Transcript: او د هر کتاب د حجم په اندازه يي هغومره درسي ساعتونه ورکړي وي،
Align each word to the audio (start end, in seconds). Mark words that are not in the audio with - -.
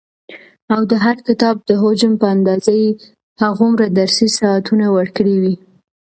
او 0.73 0.81
د 0.91 0.93
هر 1.05 1.17
کتاب 1.27 1.55
د 1.69 1.69
حجم 1.81 2.11
په 2.21 2.25
اندازه 2.35 2.71
يي 2.81 2.89
هغومره 3.43 3.85
درسي 3.99 4.27
ساعتونه 4.39 4.85
ورکړي 4.97 5.35
وي، 5.41 5.55